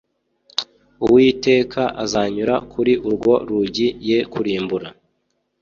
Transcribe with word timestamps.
uwiteka 1.05 1.81
azanyura 2.03 2.55
kuri 2.71 2.93
urwo 3.07 3.33
rugi 3.47 3.87
ye 4.07 4.19
kurimbura 4.31 4.87